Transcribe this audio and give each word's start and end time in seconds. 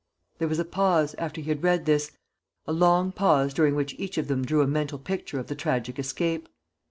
There 0.39 0.47
was 0.47 0.57
a 0.57 0.65
pause, 0.65 1.13
after 1.19 1.41
he 1.41 1.49
had 1.51 1.61
read 1.61 1.85
this, 1.85 2.11
a 2.65 2.73
long 2.73 3.11
pause 3.11 3.53
during 3.53 3.75
which 3.75 3.93
each 3.99 4.17
of 4.17 4.27
them 4.29 4.43
drew 4.43 4.63
a 4.63 4.67
mental 4.67 4.97
picture 4.97 5.37
of 5.37 5.45
the 5.45 5.53
tragic 5.53 5.99
escape. 5.99 6.49